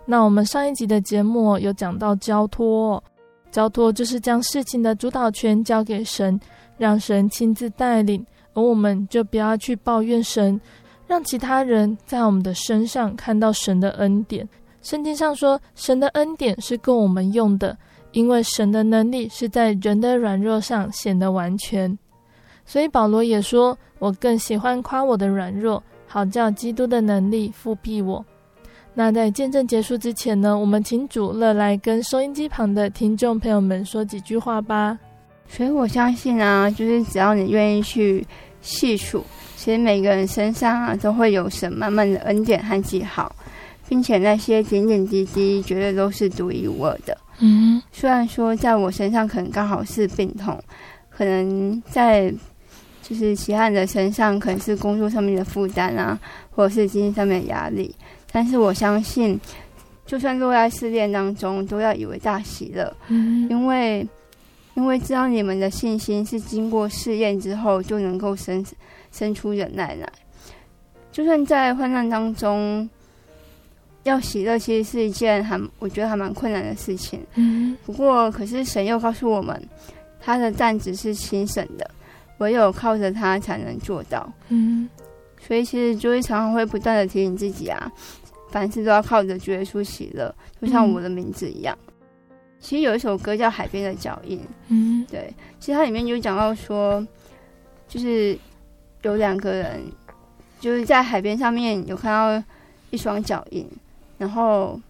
[0.06, 3.02] 那我们上一集的节目有讲到交托，
[3.50, 6.40] 交托就是将事情的主导权交给神，
[6.78, 8.24] 让神亲自带领，
[8.54, 10.58] 而我们就不要去抱怨神，
[11.06, 14.48] 让其他人在我们的身上看到神的恩典。
[14.80, 17.76] 圣经上说，神的恩典是够我们用的，
[18.12, 21.96] 因为神的能力是在人的软弱上显得完全。
[22.70, 28.24] 所以保罗也说，我更喜欢夸我的软弱，好叫基督的能力复辟我。
[28.94, 34.96] 那在见证结束之前呢，我们请主乐来跟收音机旁的听众朋友们说几句话吧。
[35.48, 38.24] 所以我相信啊，就是只要你愿意去
[38.62, 39.24] 细数，
[39.56, 43.34] 其实每个人身上啊都会有神满满的恩典和记号，
[43.88, 47.18] 并且那些点点滴滴绝对都是独一无二的。
[47.40, 50.56] 嗯，虽然说在我身上可能刚好是病痛，
[51.08, 52.32] 可能在
[53.10, 56.16] 就是其他人的身上可能是工作上面的负担啊，
[56.48, 57.92] 或者是经济上面的压力。
[58.30, 59.38] 但是我相信，
[60.06, 64.06] 就算落在试炼当中，都要以为大喜乐，嗯，因为
[64.74, 68.64] 因为知道你们的信心是经过试验之后就能够生
[69.10, 70.08] 生出忍耐来。
[71.10, 72.88] 就算在患难当中，
[74.04, 77.20] 要喜乐，其实是一件还我觉得还蛮困难的事情。
[77.34, 79.60] 嗯，不过可是神又告诉我们，
[80.20, 81.90] 他的担子是轻省的，
[82.40, 84.30] 唯有靠着他才能做到。
[84.48, 84.86] 嗯，
[85.40, 87.90] 所以其实就会常常会不断的提醒自己啊。
[88.50, 91.78] 凡事都要靠着主耶稣喜乐，就像我的名字一样。
[91.86, 97.06] 嗯、其实有一首歌叫《海边的脚印》，嗯，对，其实它里面就讲到说，
[97.86, 98.36] 就是
[99.02, 99.80] 有两个人，
[100.58, 102.44] 就是在海边上面有看到
[102.90, 103.70] 一双脚印，
[104.18, 104.80] 然后，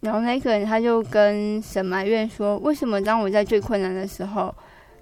[0.00, 4.54] 然后那个人他就跟神埋怨说：“为什么当我在最困难的时候，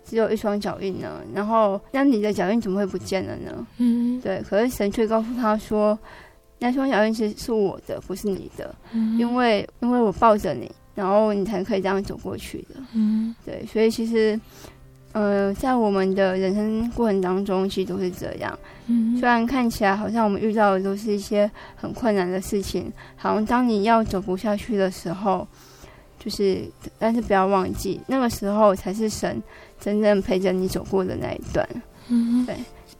[0.08, 1.20] 只有一双脚印呢？
[1.34, 5.98] 然后那你的脚印怎么会不见了呢？”嗯，对，可是神却告诉他说。
[6.60, 12.74] 那双脚印其实是我的，不是你的，嗯、因为因为我抱着你，然后你才可以这样走过去的。
[12.94, 14.40] 嗯，对，所以其实，
[15.12, 18.58] 呃，在我们的人生过程当中，其实都是这样。
[18.88, 25.46] 嗯，虽然看起来好像我们遇到的都是一些很困难的事情，好像当你要走不下去的时候，
[26.18, 26.64] 就是，
[26.98, 29.40] 但是不要忘记，那个时候才是神
[29.78, 31.68] 真正陪着你走过的那一段。
[32.08, 32.56] 嗯，对，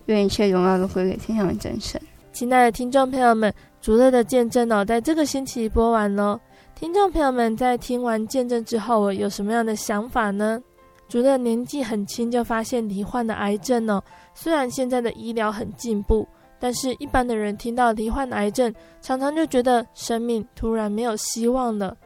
[0.06, 2.00] 愿一切荣耀都归给天上的真神。
[2.32, 6.38] 亲爱的听众朋友们，主乐的见证哦，在这个星期播完喽。
[6.74, 10.62] 听众朋友们在听完见证之后，有什么样的想法呢？
[11.08, 14.00] 主乐年纪很轻就发现罹患的癌症哦。
[14.34, 16.28] 虽然现在的医疗很进步，
[16.60, 21.96] 但是一般的人听到罹患癌症，常常就觉得生命突然没有希望了。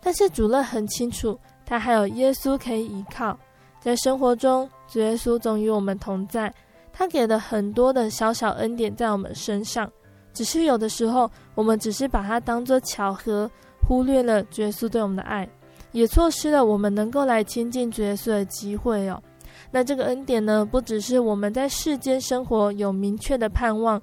[0.00, 3.38] 但是主乐很清楚，他还有耶稣可以依靠，
[3.84, 6.50] 在生活中，主耶稣总与我们同在。
[6.90, 9.92] 他给了很多的小小恩典在我们身上，
[10.32, 13.50] 只是有的时候我们只是把它当作巧合，
[13.86, 15.46] 忽略了主耶稣对我们的爱，
[15.92, 19.22] 也错失了我们能够来亲近主耶稣的机会哦。
[19.70, 24.00] 那这个恩典呢，不只是我们在世间生活有明确的盼望，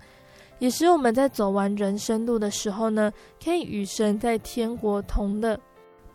[0.60, 3.12] 也是我们在走完人生路的时候呢，
[3.44, 5.60] 可以与神在天国同乐。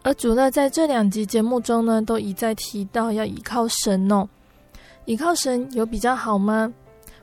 [0.06, 4.24] 而主乐，在这两集节目中呢，都一再提到要依靠神哦。
[5.04, 6.72] 依靠神有比较好吗？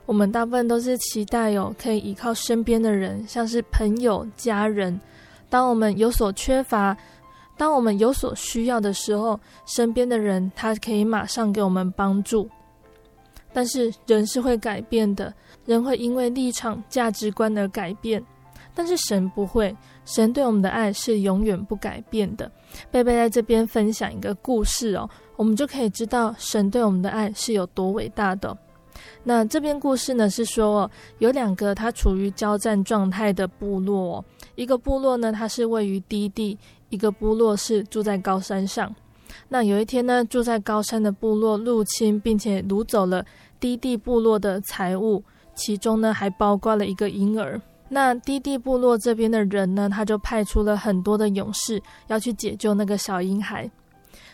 [0.04, 5.00] 我们大部分都是期待哦，可以依靠身边的人，像是朋友、家人。
[5.48, 6.94] 当我们有所缺乏，
[7.56, 12.46] 当我们有所需要的时候，身边的人他可以马上给我们帮助。
[13.54, 15.32] 但是人是会改变的，
[15.64, 18.22] 人会因为立场、价值观而改变，
[18.74, 19.74] 但是神不会，
[20.04, 22.50] 神对我们的爱是永远不改变的。
[22.90, 28.56] 贝贝在这边分享一个故事哦，我们就可以知道神对我们的爱是有多伟大的。
[29.22, 34.24] 那这边故事呢是说，有两个他处于交战状态的部落哦，
[34.54, 36.58] 一个部落呢它是位于低地，
[36.90, 38.94] 一个部落是住在高山上。
[39.48, 43.24] 那有一天呢，住在高山的部落入侵，并且掳走了
[43.58, 45.22] 低地部落的财物，
[45.54, 47.60] 其中呢还包括了一个婴儿。
[47.88, 53.70] 那低地部落这边的人呢，他就派出了很多的勇士要去解救那个小婴孩。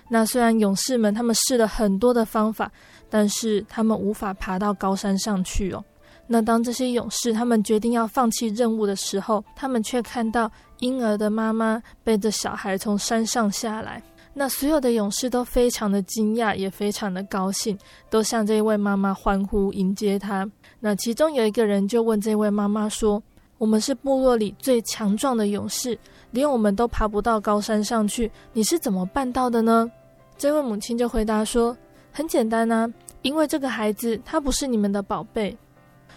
[0.09, 2.71] 那虽然勇士们他们试了很多的方法，
[3.09, 5.85] 但是他们无法爬到高山上去哦。
[6.27, 14.03] 那当这些勇士他们决定要放弃任务的时候，他们却看到婴儿的妈妈背着小孩从山上下来。
[14.33, 17.77] 那所有的勇士都非常的惊讶，也非常的高兴，
[18.09, 20.49] 都向这位妈妈欢呼迎接她。
[20.79, 23.21] 那其中有一个人就问这位妈妈说：
[23.61, 25.97] 我们是部落里最强壮的勇士，
[26.31, 29.93] 连我们都爬不到高山上去，你是怎么办到的呢？
[30.39, 31.77] 这位母亲就回答说
[32.11, 32.91] ：“很简单啊，
[33.21, 35.55] 因为这个孩子他不是你们的宝贝。”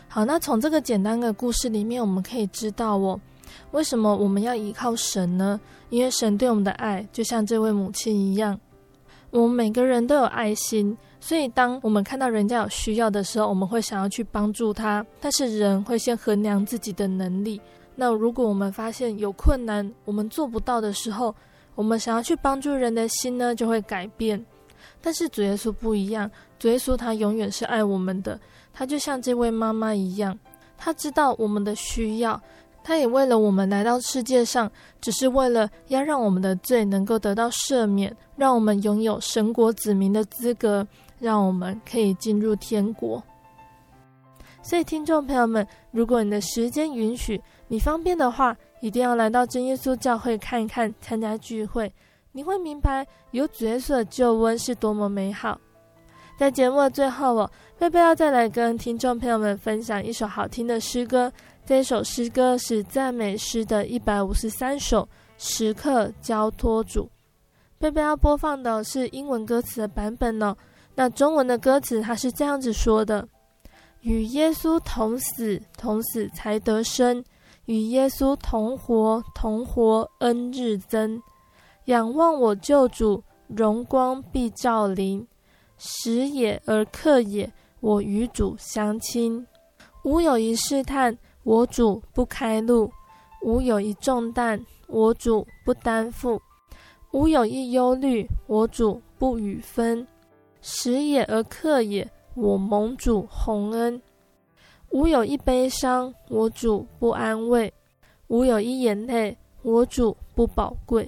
[0.08, 3.20] 好，那从这个简单的故事里面，我们可以知道哦，
[3.72, 5.60] 为什么我们要依靠神呢？
[5.90, 8.58] 因为神对我们的爱，就像这位母亲一样，
[9.34, 10.96] 我们每个人都有爱心。
[11.20, 15.06] 所以，当我们看到人家有需要的时候，我们会想要去帮助他。
[15.20, 17.60] 但是，人会先衡量自己的能力。
[17.96, 21.34] 那如果我们发现有困难，我们做不到的时候，
[21.76, 24.44] 我们想要去帮助人的心呢，就会改变。
[25.02, 26.30] 但是，主耶稣不一样。
[26.60, 28.40] 主耶稣他永远是爱我们的。
[28.74, 30.38] 他就像这位妈妈一样，
[30.78, 32.40] 他知道我们的需要。
[32.84, 40.86] 他也为了我们来到世界上，只是为了要让我们的罪能够得到赦免，让我们拥有神国子民的资格。
[41.20, 43.24] 让我们可以进入天国。
[44.62, 51.90] 所以，听众朋友们，如果你的时间允许，你方便的话，一定要来到真耶稣教会看一看，参加聚会，
[52.34, 55.58] 你会明白有主耶稣的救恩是多么美好。
[56.38, 61.32] 在节目的最后，哦贝贝要再来跟听众朋友们分享一首好听的诗歌。
[61.66, 65.08] 这首诗歌是赞美诗的一百五十三首，
[65.38, 67.10] 时刻交托主。
[67.80, 70.54] 贝贝要播放的是英文歌词的版本呢。
[70.94, 73.26] 那中文的歌词，它是这样子说的：
[74.02, 77.24] 与耶稣同死，同死才得生；
[77.64, 81.22] 与耶稣同活，同活恩日增。
[81.86, 85.26] 仰望我救主，荣光必照临。
[85.78, 87.50] 时也而刻也，
[87.80, 89.48] 我与主相亲。
[90.04, 92.90] 吾有一试探，我主不开路；
[93.42, 96.40] 吾有一重担，我主不担负；
[97.12, 100.08] 吾有一忧虑，我主不与分。
[100.62, 104.00] 时也而刻也，我蒙主洪恩；
[104.92, 107.70] 吾有一悲伤，我主不安慰；
[108.28, 111.06] 吾有一眼泪，我主不宝贵；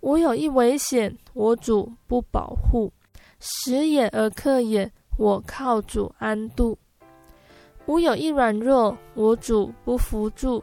[0.00, 2.92] 吾有一危险，我主不保护。
[3.38, 6.76] 时也而刻也，我靠主安度；
[7.90, 10.62] 吾有一软弱，我主不扶助；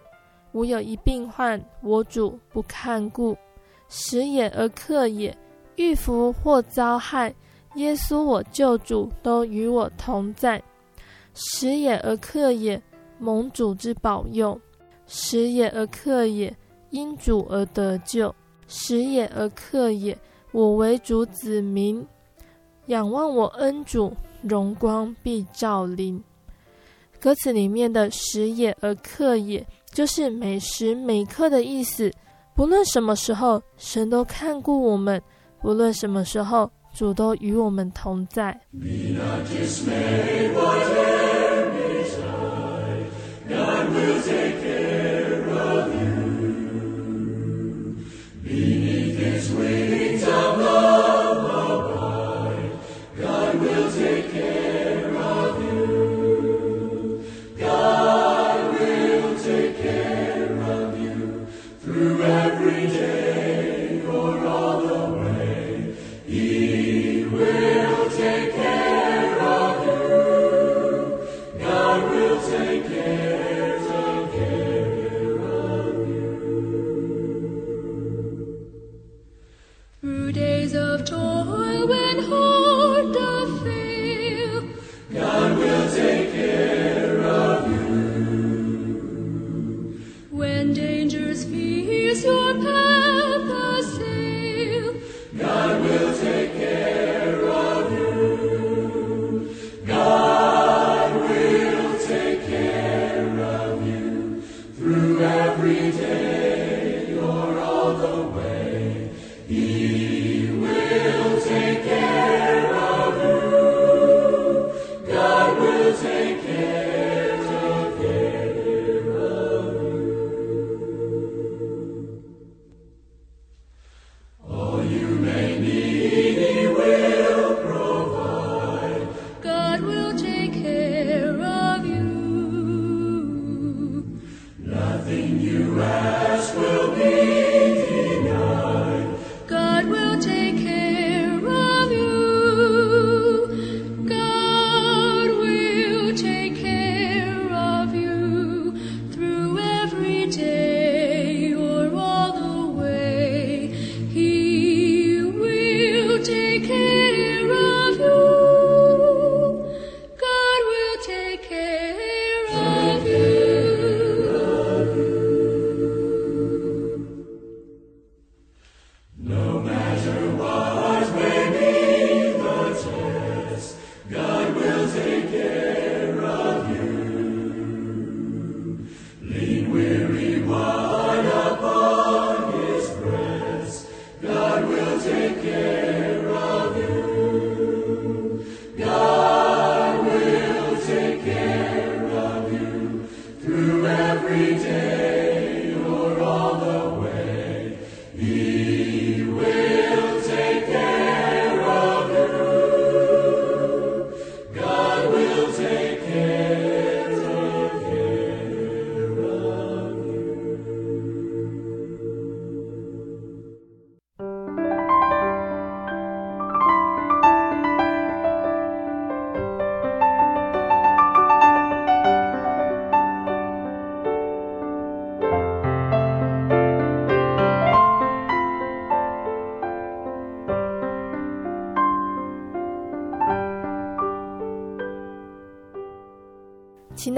[0.54, 3.38] 吾有一病患，我主不看顾。
[3.90, 5.38] 时也而克也，
[5.76, 7.36] 遇伏或遭害。
[7.76, 10.64] 耶稣，我救主都与我同在，
[11.34, 12.82] 时也而克也，
[13.20, 14.58] 蒙主之保佑；
[15.06, 16.56] 时也而克也，
[16.92, 18.34] 因主而得救；
[18.70, 20.18] 时也而克也，
[20.54, 22.08] 我为主子民，
[22.86, 26.24] 仰望我恩主，荣光必照临。
[27.20, 32.12] 歌词里面的时也而刻也就是每时每刻的意思。
[32.56, 35.22] 不论什么时候神都看顾我们
[35.62, 38.60] 不论什么时候主都与我们同在。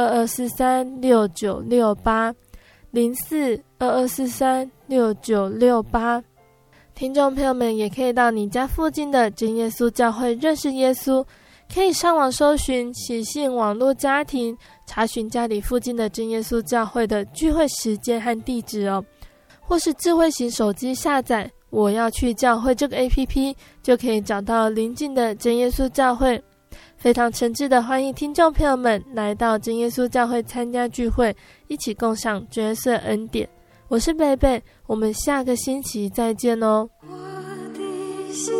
[0.00, 2.34] 二二四三六九六八
[2.90, 6.24] 零四二二四三六九六八，
[6.94, 11.22] 听众朋友们也可以到你家附近的真耶稣教会认识耶稣，
[11.70, 19.04] 可以上网搜寻喜信网络家庭，查询家里附近的真耶稣教会的聚会时间和地址哦，
[19.60, 26.42] 或是智慧型手机下载我要去教会这个 APP，就可以找到邻近的真耶稣教会。
[27.00, 31.34] 非常诚挚的欢迎听众朋友们来到真耶稣教会参加聚会，
[31.66, 33.48] 一起共享角色恩典。
[33.88, 36.86] 我是贝贝，我们下个星期再见哦。
[37.08, 37.16] 我
[37.72, 38.52] 的心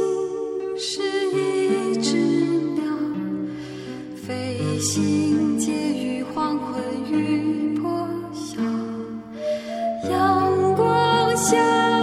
[0.78, 1.02] 是
[1.36, 2.16] 一只
[2.76, 2.82] 鸟，
[4.16, 6.82] 飞行介于黄昏
[7.12, 8.62] 与破晓，
[10.10, 11.99] 阳光下。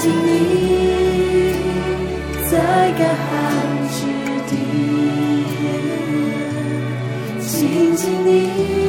[0.00, 0.10] 静静，
[2.50, 2.56] 在
[2.98, 3.30] 干旱
[3.90, 3.98] 之
[4.48, 4.52] 地。
[7.38, 8.79] 静静，你。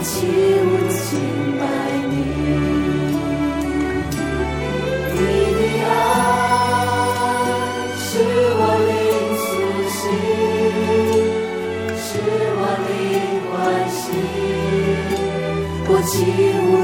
[0.00, 1.18] 起舞敬
[1.58, 1.62] 拜
[2.08, 2.12] 你，
[5.14, 5.16] 你
[5.58, 5.90] 的爱
[7.98, 8.06] 是
[8.58, 8.90] 我灵
[9.44, 9.46] 苏
[9.96, 10.00] 醒，
[11.98, 12.08] 是
[12.56, 12.90] 我的
[13.50, 13.52] 欢
[13.90, 13.98] 喜，
[15.88, 16.10] 我起
[16.64, 16.77] 舞。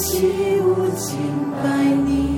[0.00, 1.16] 起舞敬
[1.62, 2.37] 拜你。